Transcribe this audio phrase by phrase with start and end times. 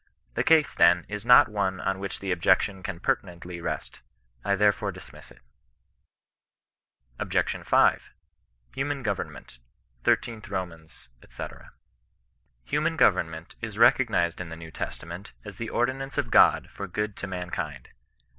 [0.33, 3.99] The case then is not one on which the objection can pertinently rest.
[4.43, 5.43] I therefore dismiss it
[7.19, 7.57] OBJ.
[7.67, 7.97] V.—
[8.73, 9.59] HUMAN GOVERNMENT—
[10.03, 11.43] 13tH ROMANS, &C
[12.65, 16.87] Human government is recognized in the New Testa ment as the ordinance of God for
[16.87, 17.89] good to mankind.